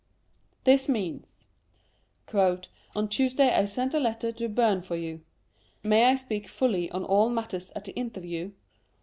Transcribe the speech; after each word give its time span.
This 0.63 0.89
means 0.89 1.45
—"On 2.95 3.07
Tuesday 3.07 3.53
I 3.53 3.65
sent 3.65 3.93
a 3.93 3.99
letter 3.99 4.31
to 4.31 4.49
Byrne 4.49 4.81
for 4.81 4.95
you. 4.95 5.21
May 5.83 6.05
I 6.05 6.15
speak 6.15 6.47
fully 6.47 6.89
on 6.89 7.03
all 7.03 7.29
matters 7.29 7.71
at 7.75 7.85
the 7.85 7.93
interview 7.93 8.51